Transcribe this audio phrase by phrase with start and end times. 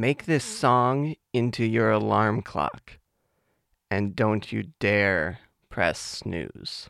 [0.00, 2.96] Make this song into your alarm clock,
[3.90, 6.88] and don't you dare press snooze.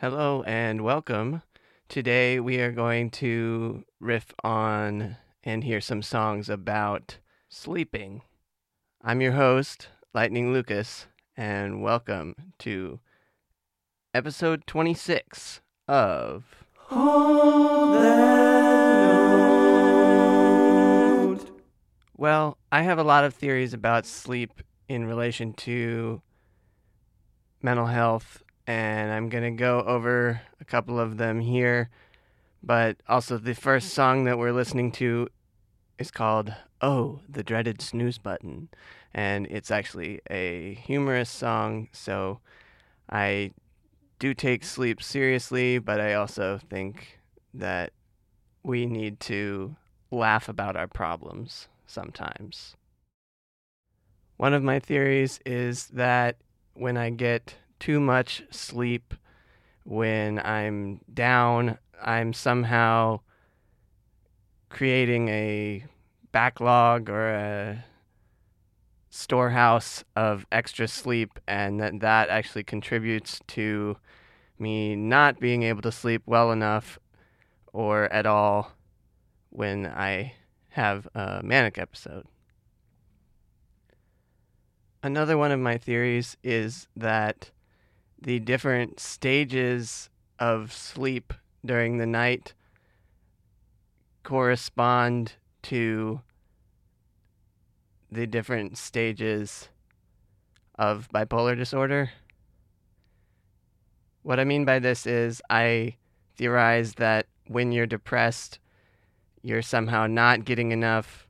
[0.00, 1.42] Hello and welcome.
[1.88, 7.18] Today we are going to riff on and hear some songs about
[7.48, 8.22] sleeping.
[9.04, 12.98] I'm your host, Lightning Lucas, and welcome to
[14.12, 16.42] episode 26 of
[22.22, 26.22] Well, I have a lot of theories about sleep in relation to
[27.60, 31.90] mental health, and I'm going to go over a couple of them here.
[32.62, 35.26] But also, the first song that we're listening to
[35.98, 38.68] is called Oh, the Dreaded Snooze Button.
[39.12, 42.38] And it's actually a humorous song, so
[43.10, 43.50] I
[44.20, 47.18] do take sleep seriously, but I also think
[47.52, 47.92] that
[48.62, 49.74] we need to
[50.12, 52.76] laugh about our problems sometimes.
[54.36, 56.36] One of my theories is that
[56.74, 59.14] when I get too much sleep,
[59.84, 63.20] when I'm down, I'm somehow
[64.68, 65.84] creating a
[66.32, 67.84] backlog or a
[69.10, 73.96] storehouse of extra sleep, and that, that actually contributes to
[74.58, 76.98] me not being able to sleep well enough
[77.72, 78.72] or at all
[79.50, 80.34] when I
[80.72, 82.26] have a manic episode.
[85.02, 87.50] Another one of my theories is that
[88.20, 91.34] the different stages of sleep
[91.64, 92.54] during the night
[94.22, 96.20] correspond to
[98.10, 99.68] the different stages
[100.78, 102.10] of bipolar disorder.
[104.22, 105.96] What I mean by this is, I
[106.36, 108.58] theorize that when you're depressed,
[109.42, 111.26] you're somehow not getting enough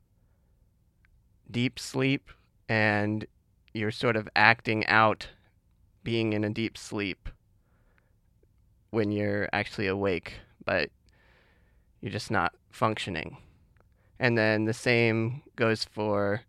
[1.50, 2.30] deep sleep
[2.68, 3.26] and
[3.72, 5.28] you're sort of acting out
[6.04, 7.28] being in a deep sleep
[8.90, 10.34] when you're actually awake,
[10.64, 10.90] but
[12.00, 13.38] you're just not functioning.
[14.18, 16.42] And then the same goes for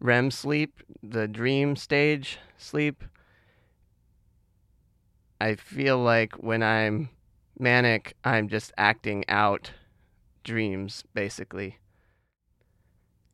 [0.00, 3.02] REM sleep, the dream stage sleep.
[5.40, 7.10] I feel like when I'm
[7.58, 9.72] manic, I'm just acting out
[10.42, 11.78] dreams, basically.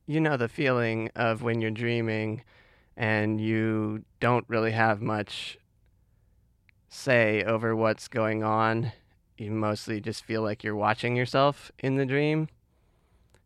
[0.07, 2.43] You know the feeling of when you're dreaming
[2.95, 5.57] and you don't really have much
[6.89, 8.91] say over what's going on.
[9.37, 12.47] You mostly just feel like you're watching yourself in the dream.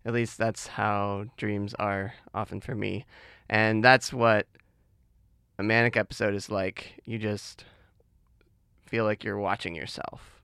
[0.06, 3.06] At least that's how dreams are often for me.
[3.50, 4.47] And that's what
[5.58, 7.02] a manic episode is like.
[7.06, 7.66] You just
[8.86, 10.41] feel like you're watching yourself.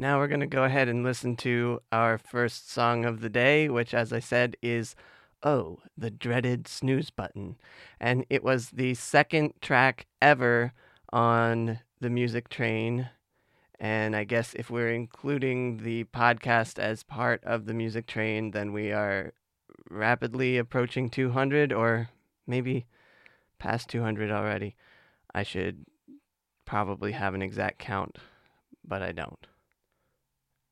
[0.00, 3.68] Now we're going to go ahead and listen to our first song of the day,
[3.68, 4.94] which, as I said, is
[5.42, 7.56] Oh, the Dreaded Snooze Button.
[7.98, 10.72] And it was the second track ever
[11.12, 13.10] on the music train.
[13.80, 18.72] And I guess if we're including the podcast as part of the music train, then
[18.72, 19.32] we are
[19.90, 22.08] rapidly approaching 200 or
[22.46, 22.86] maybe
[23.58, 24.76] past 200 already.
[25.34, 25.86] I should
[26.64, 28.18] probably have an exact count,
[28.84, 29.47] but I don't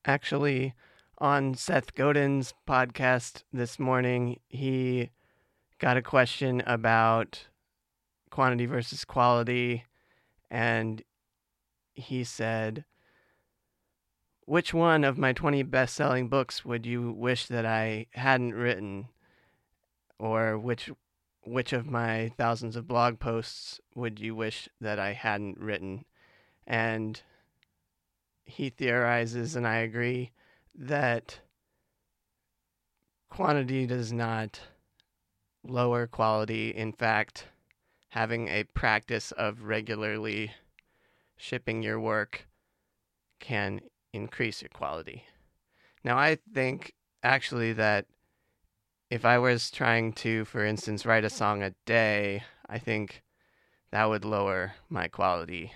[0.06, 0.74] actually
[1.18, 5.10] on Seth Godin's podcast this morning, he
[5.78, 7.46] got a question about
[8.30, 9.84] quantity versus quality,
[10.50, 11.02] and
[11.94, 12.84] he said,
[14.44, 19.08] Which one of my 20 best selling books would you wish that I hadn't written?
[20.18, 20.90] Or which
[21.44, 26.04] which of my thousands of blog posts would you wish that I hadn't written?
[26.66, 27.22] And
[28.46, 30.30] he theorizes, and I agree,
[30.74, 31.40] that
[33.28, 34.60] quantity does not
[35.62, 36.70] lower quality.
[36.70, 37.46] In fact,
[38.10, 40.52] having a practice of regularly
[41.36, 42.46] shipping your work
[43.40, 43.80] can
[44.12, 45.24] increase your quality.
[46.02, 48.06] Now, I think actually that
[49.10, 53.22] if I was trying to, for instance, write a song a day, I think
[53.90, 55.72] that would lower my quality.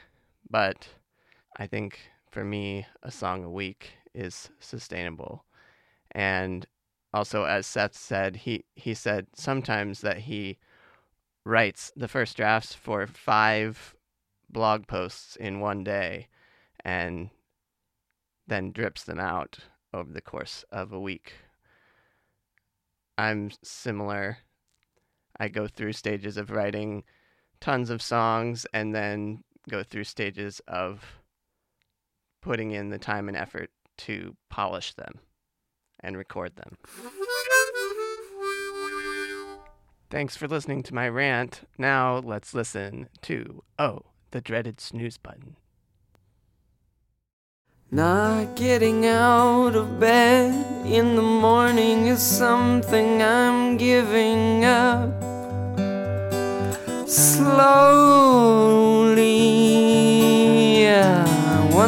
[0.48, 0.88] But
[1.56, 2.00] I think
[2.30, 5.44] for me, a song a week is sustainable.
[6.12, 6.66] And
[7.12, 10.58] also, as Seth said, he, he said sometimes that he
[11.44, 13.94] writes the first drafts for five
[14.48, 16.28] blog posts in one day
[16.84, 17.30] and
[18.46, 19.58] then drips them out
[19.92, 21.34] over the course of a week.
[23.18, 24.38] I'm similar.
[25.38, 27.04] I go through stages of writing
[27.60, 31.19] tons of songs and then go through stages of
[32.42, 35.20] putting in the time and effort to polish them
[36.00, 36.76] and record them.
[40.10, 41.62] Thanks for listening to my rant.
[41.78, 44.00] Now let's listen to Oh,
[44.32, 45.56] the dreaded snooze button.
[47.92, 55.10] Not getting out of bed in the morning is something I'm giving up.
[57.08, 58.70] Slowly.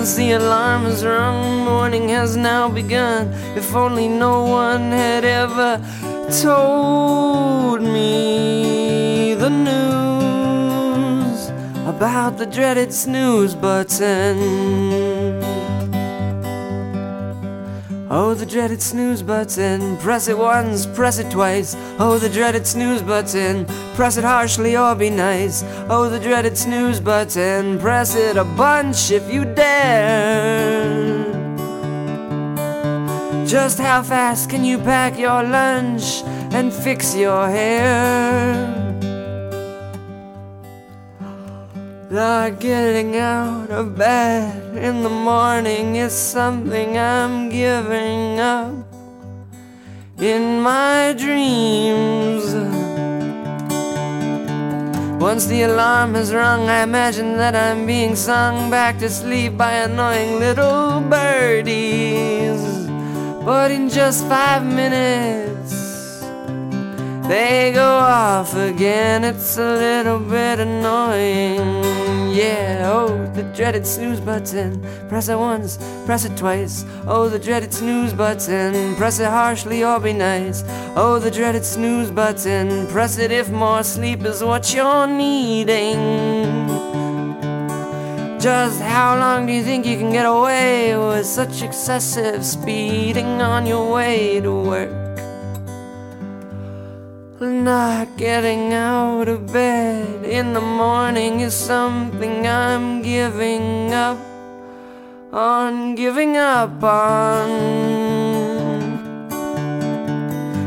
[0.02, 3.32] Once the alarm is rung, morning has now begun.
[3.54, 5.80] If only no one had ever
[6.42, 11.50] told me the news
[11.86, 15.61] about the dreaded snooze button.
[18.14, 19.96] Oh, the dreaded snooze button.
[19.96, 21.74] Press it once, press it twice.
[21.98, 23.64] Oh, the dreaded snooze button.
[23.94, 25.64] Press it harshly or be nice.
[25.88, 27.78] Oh, the dreaded snooze button.
[27.78, 31.24] Press it a bunch if you dare.
[33.46, 36.22] Just how fast can you pack your lunch
[36.52, 38.81] and fix your hair?
[42.12, 48.84] Not getting out of bed in the morning is something I'm giving up
[50.18, 52.52] in my dreams.
[55.22, 59.72] Once the alarm has rung, I imagine that I'm being sung back to sleep by
[59.88, 62.60] annoying little birdies.
[63.42, 65.51] But in just five minutes,
[67.32, 69.24] they go off again.
[69.24, 71.82] It's a little bit annoying.
[72.30, 74.70] Yeah, oh, the dreaded snooze button.
[75.08, 76.84] Press it once, press it twice.
[77.06, 78.94] Oh, the dreaded snooze button.
[78.96, 80.62] Press it harshly or be nice.
[80.94, 82.86] Oh, the dreaded snooze button.
[82.88, 86.68] Press it if more sleep is what you're needing.
[88.38, 93.64] Just how long do you think you can get away with such excessive speeding on
[93.64, 95.01] your way to work?
[97.42, 104.16] Not getting out of bed in the morning is something I'm giving up
[105.32, 107.48] on, giving up on.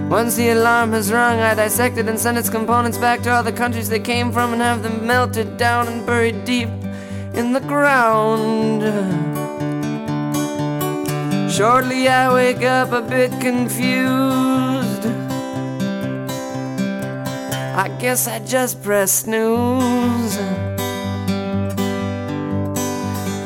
[0.10, 3.42] Once the alarm has rung, I dissect it and send its components back to all
[3.42, 6.68] the countries they came from and have them melted down and buried deep
[7.34, 8.82] in the ground.
[11.50, 14.85] Shortly, I wake up a bit confused.
[17.78, 20.38] I guess I just press snooze.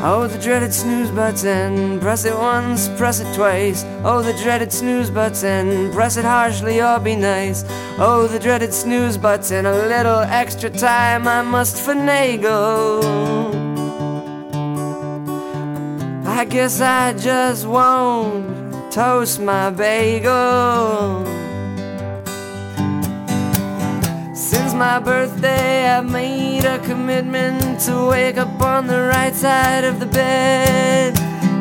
[0.04, 2.00] Oh, the dreaded snooze button.
[2.00, 3.84] Press it once, press it twice.
[4.04, 5.92] Oh, the dreaded snooze button.
[5.92, 7.66] Press it harshly or be nice.
[7.98, 9.66] Oh, the dreaded snooze button.
[9.66, 13.04] A little extra time I must finagle.
[16.28, 21.39] I guess I just won't toast my bagel.
[24.80, 30.06] My birthday, I've made a commitment to wake up on the right side of the
[30.06, 31.16] bed.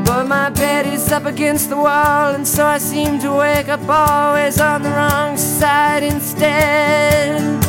[0.06, 3.80] But my bed is up against the wall, and so I seem to wake up
[3.88, 7.60] always on the wrong side instead.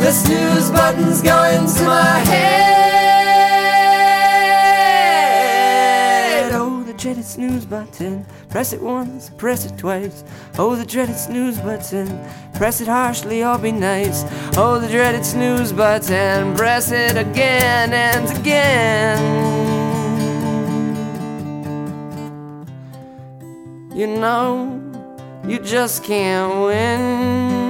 [0.00, 2.81] The snooze button's going to my head.
[7.12, 8.24] Dreaded snooze button.
[8.48, 10.24] Press it once, press it twice.
[10.58, 12.08] Oh, the dreaded snooze button.
[12.54, 14.24] Press it harshly or be nice.
[14.56, 16.56] Oh, the dreaded snooze button.
[16.56, 19.18] Press it again and again.
[23.94, 24.80] You know,
[25.46, 27.61] you just can't win.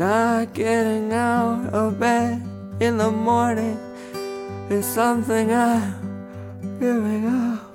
[0.00, 2.40] Not getting out of bed
[2.80, 3.78] in the morning
[4.70, 7.70] is something I'm giving up.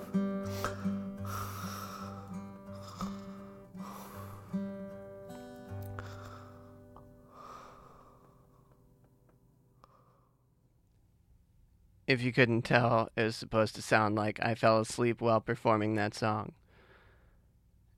[12.07, 15.93] If you couldn't tell, it was supposed to sound like I fell asleep while performing
[15.93, 16.53] that song.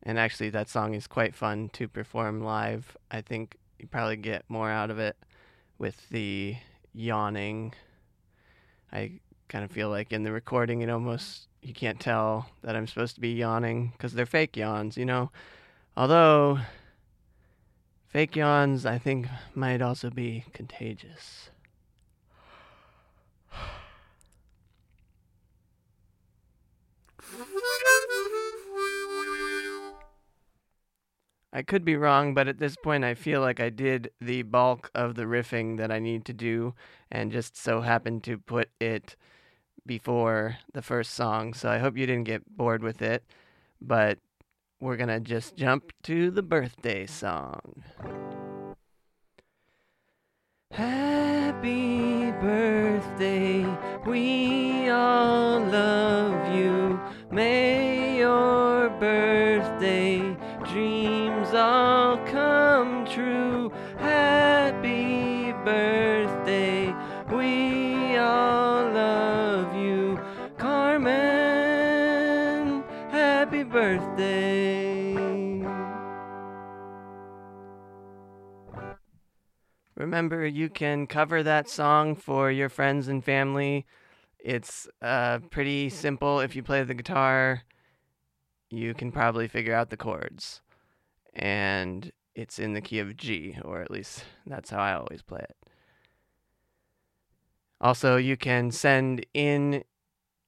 [0.04, 2.98] And actually, that song is quite fun to perform live.
[3.10, 5.16] I think you probably get more out of it
[5.78, 6.56] with the
[6.94, 7.74] yawning.
[8.92, 9.20] I
[9.50, 13.16] kind of feel like in the recording, it almost you can't tell that I'm supposed
[13.16, 15.32] to be yawning because they're fake yawns, you know.
[15.96, 16.60] Although
[18.08, 21.50] fake yawns, I think, might also be contagious.
[31.54, 34.92] I could be wrong, but at this point, I feel like I did the bulk
[34.94, 36.74] of the riffing that I need to do,
[37.10, 39.16] and just so happened to put it
[39.86, 41.54] before the first song.
[41.54, 43.24] So I hope you didn't get bored with it,
[43.82, 44.20] but
[44.82, 47.84] we're gonna just jump to the birthday song.
[50.72, 53.66] Happy birthday,
[54.06, 57.00] we all love you.
[57.32, 59.47] May your birthday
[63.18, 63.72] true.
[63.98, 66.94] Happy birthday,
[67.32, 70.20] we all love you.
[70.60, 71.14] Carmen,
[73.10, 75.16] happy birthday.
[79.96, 83.88] Remember, you can cover that song for your friends and family.
[84.38, 86.40] It's uh, pretty simple.
[86.40, 87.64] If you play the guitar,
[88.70, 90.62] you can probably figure out the chords.
[91.34, 95.40] And it's in the key of G, or at least that's how I always play
[95.42, 95.58] it.
[97.82, 99.84] Also, you can send in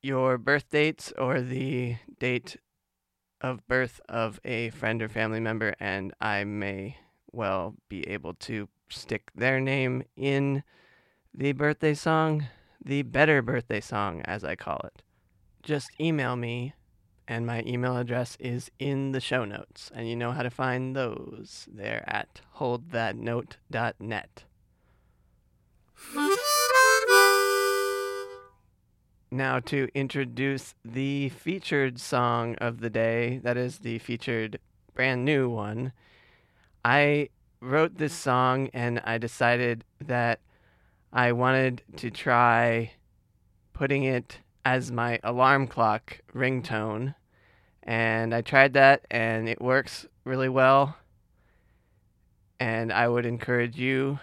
[0.01, 2.58] your birth dates or the date
[3.41, 6.98] of birth of a friend or family member, and I may
[7.31, 10.63] well be able to stick their name in
[11.34, 12.48] the birthday song,
[12.84, 15.01] the better birthday song, as I call it.
[15.63, 16.74] Just email me,
[17.29, 20.95] and my email address is in the show notes, and you know how to find
[20.95, 21.67] those.
[21.71, 24.43] They're at holdthatnote.net.
[29.31, 34.57] Now, to introduce the featured song of the day, that is the featured
[34.95, 35.93] brand new one,
[36.83, 37.29] I
[37.62, 40.39] wrote this song and I decided that
[41.13, 42.93] I wanted to try
[43.74, 47.13] putting it as my alarm clock ringtone.
[47.83, 50.98] And I tried that and it works really well.
[52.59, 54.19] And I would encourage you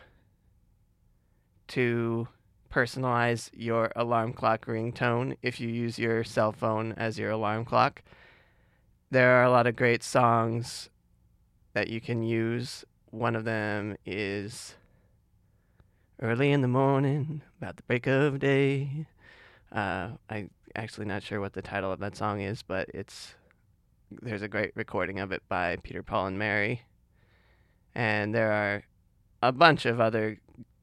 [1.68, 2.28] to
[2.70, 8.02] personalize your alarm clock ringtone if you use your cell phone as your alarm clock.
[9.10, 10.90] There are a lot of great songs
[11.72, 12.84] that you can use.
[13.10, 14.74] One of them is
[16.20, 19.06] Early in the Morning, about the break of day.
[19.70, 23.34] Uh, I actually not sure what the title of that song is, but it's
[24.10, 26.82] there's a great recording of it by Peter Paul and Mary.
[27.94, 28.84] And there are
[29.42, 30.38] a bunch of other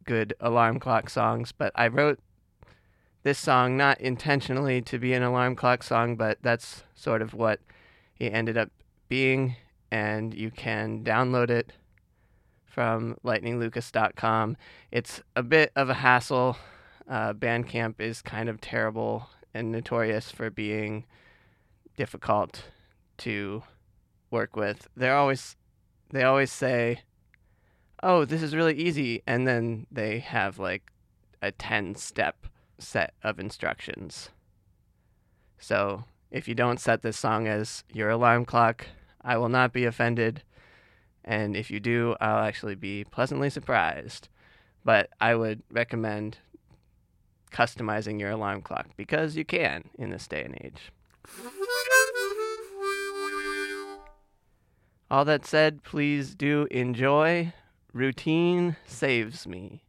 [0.06, 2.20] good alarm clock songs, but I wrote
[3.24, 7.60] this song not intentionally to be an alarm clock song, but that's sort of what
[8.20, 8.70] it ended up
[9.08, 9.56] being.
[9.92, 11.72] And you can download it
[12.66, 14.58] from lightninglucas.com.
[14.92, 16.58] It's a bit of a hassle.
[17.08, 21.06] Uh, Bandcamp is kind of terrible and notorious for being
[21.96, 22.64] difficult
[23.24, 23.64] to
[24.32, 24.88] work with.
[24.96, 25.56] They're always
[26.12, 27.02] they always say
[28.04, 29.24] oh, this is really easy.
[29.26, 30.92] And then they have like
[31.42, 32.46] a 10 step
[32.78, 34.30] set of instructions.
[35.58, 38.88] So if you don't set this song as your alarm clock,
[39.22, 40.44] I will not be offended.
[41.24, 44.28] And if you do, I'll actually be pleasantly surprised.
[44.84, 46.40] But I would recommend
[47.54, 50.92] customizing your alarm clock because you can in this day and age.
[55.14, 57.54] All that said, please do enjoy
[57.94, 59.84] Routine saves me.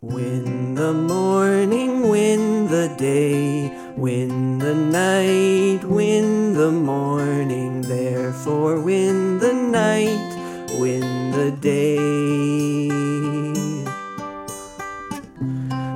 [0.00, 9.52] Win the morning, win the day, win the night, win the morning, therefore win the
[9.52, 12.88] night, win the day.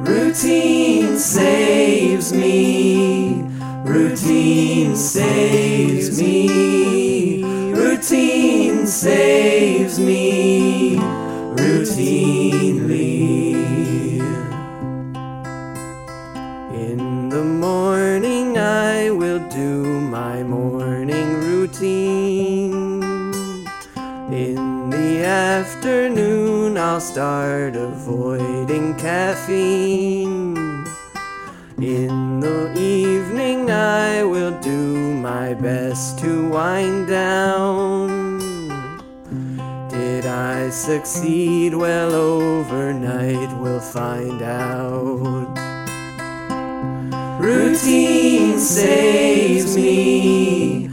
[0.01, 1.52] Routine saves
[4.73, 7.43] routine saves me,
[7.75, 12.42] routine saves me routinely.
[34.93, 38.29] Do my best to wind down.
[39.89, 41.75] Did I succeed?
[41.75, 45.49] Well, overnight we'll find out.
[47.41, 50.89] Routine saves me.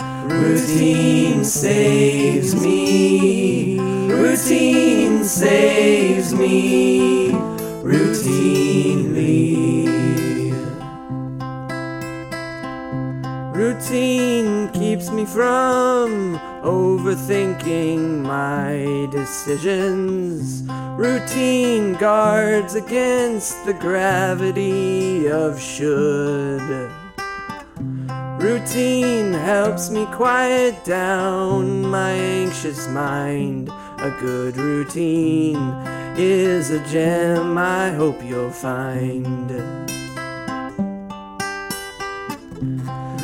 [0.45, 3.79] Routine saves me.
[4.07, 7.31] Routine saves me.
[7.83, 8.79] Routinely.
[13.69, 20.63] Routine keeps me from overthinking my decisions.
[20.97, 26.89] Routine guards against the gravity of should.
[28.41, 33.69] Routine helps me quiet down my anxious mind.
[33.99, 35.59] A good routine
[36.17, 39.98] is a gem I hope you'll find.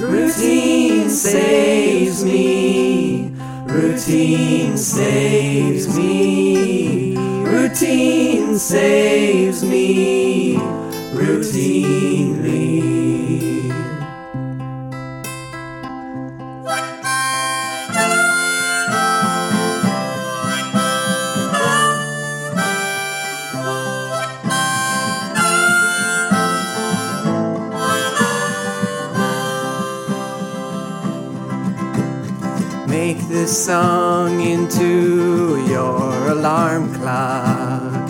[0.10, 3.32] Routine saves me.
[3.66, 7.16] Routine saves me.
[7.44, 10.56] Routine saves me.
[11.14, 12.96] Routinely.
[33.56, 38.10] Song into your alarm clock.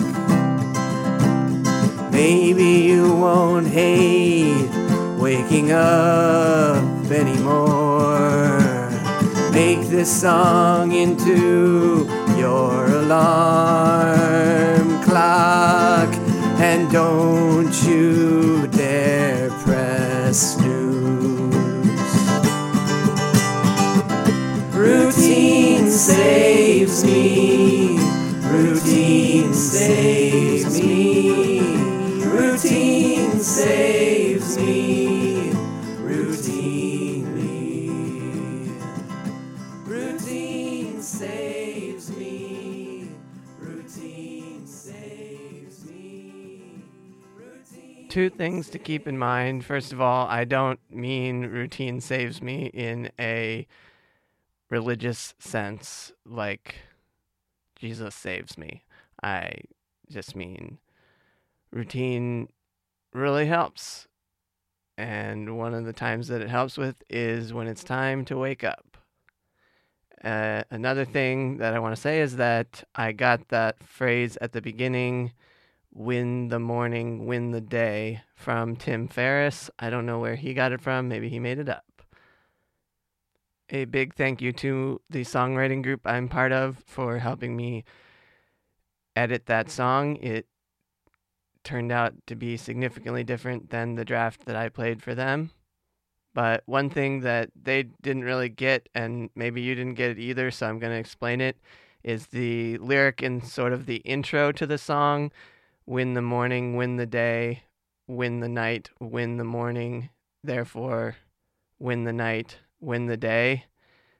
[2.10, 4.68] Maybe you won't hate
[5.16, 8.90] waking up anymore.
[9.52, 14.24] Make this song into your alarm
[15.04, 16.12] clock.
[16.58, 20.75] And don't you dare press snooze.
[25.06, 27.96] Routine saves me.
[28.42, 31.60] Routine saves me.
[32.24, 35.52] Routine saves me.
[36.00, 37.86] Routinely.
[39.86, 43.08] Routine saves me.
[43.60, 46.82] Routine saves me.
[47.36, 48.08] Routine.
[48.08, 49.64] Two things to keep in mind.
[49.64, 53.68] First of all, I don't mean routine saves me in a
[54.70, 56.76] religious sense, like
[57.76, 58.84] Jesus saves me.
[59.22, 59.52] I
[60.10, 60.78] just mean
[61.72, 62.48] routine
[63.12, 64.08] really helps.
[64.98, 68.64] And one of the times that it helps with is when it's time to wake
[68.64, 68.96] up.
[70.24, 74.52] Uh, another thing that I want to say is that I got that phrase at
[74.52, 75.32] the beginning
[75.96, 79.70] win the morning, win the day from Tim Ferriss.
[79.78, 81.08] I don't know where he got it from.
[81.08, 81.85] Maybe he made it up.
[83.70, 87.84] A big thank you to the songwriting group I'm part of for helping me
[89.16, 90.16] edit that song.
[90.16, 90.46] It
[91.64, 95.50] turned out to be significantly different than the draft that I played for them.
[96.32, 100.50] But one thing that they didn't really get, and maybe you didn't get it either,
[100.52, 101.56] so I'm going to explain it,
[102.04, 105.32] is the lyric in sort of the intro to the song
[105.86, 107.62] win the morning, win the day,
[108.06, 110.10] win the night, win the morning,
[110.44, 111.16] therefore
[111.78, 113.64] win the night, win the day.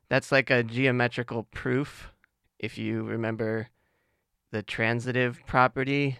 [0.09, 2.13] That's like a geometrical proof.
[2.59, 3.69] If you remember
[4.51, 6.19] the transitive property,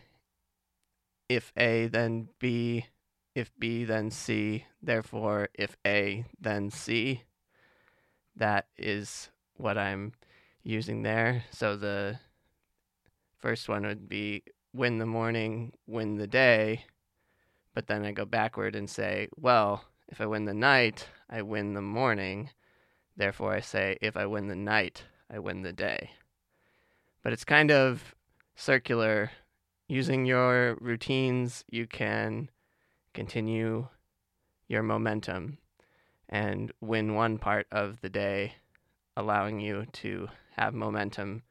[1.29, 2.87] if A, then B,
[3.35, 7.23] if B, then C, therefore if A, then C.
[8.35, 10.13] That is what I'm
[10.63, 11.45] using there.
[11.51, 12.19] So the
[13.39, 16.85] first one would be win the morning, win the day.
[17.75, 21.75] But then I go backward and say, well, if I win the night, I win
[21.75, 22.51] the morning.
[23.17, 26.11] Therefore, I say, if I win the night, I win the day.
[27.23, 28.15] But it's kind of
[28.55, 29.31] circular.
[29.89, 32.51] Using your routines, you can
[33.15, 33.89] continue
[34.69, 35.59] your momentum
[36.29, 38.55] and win one part of the day,
[39.17, 41.43] allowing you to have momentum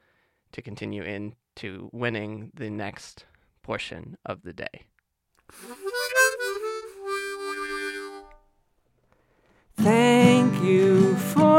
[0.52, 3.26] to continue into winning the next
[3.64, 4.86] portion of the day.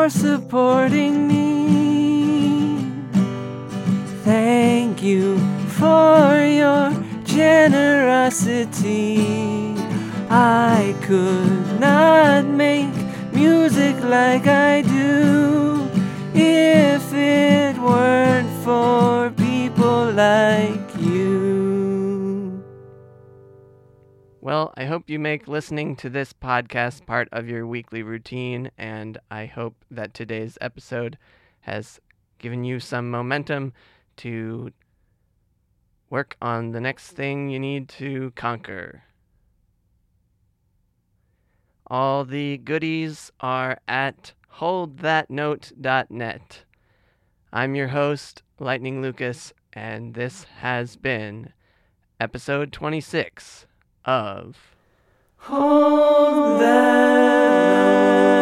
[0.06, 2.78] For supporting me.
[4.22, 5.38] Thank you
[5.80, 6.92] for your
[7.24, 8.54] generosity.
[10.30, 12.94] I could not make
[13.32, 15.88] music like I do
[16.34, 21.45] if it weren't for people like you.
[24.46, 29.18] Well, I hope you make listening to this podcast part of your weekly routine, and
[29.28, 31.18] I hope that today's episode
[31.62, 32.00] has
[32.38, 33.72] given you some momentum
[34.18, 34.70] to
[36.11, 39.02] work on the next thing you need to conquer.
[41.88, 46.64] All the goodies are at holdthatnote.net.
[47.52, 51.52] I'm your host, Lightning Lucas, and this has been
[52.20, 53.66] episode 26
[54.06, 54.56] of
[55.38, 58.36] Hold that